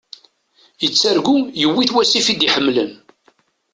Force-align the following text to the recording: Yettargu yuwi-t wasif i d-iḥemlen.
Yettargu 0.83 1.35
yuwi-t 1.61 1.91
wasif 1.95 2.27
i 2.27 2.35
d-iḥemlen. 2.39 2.91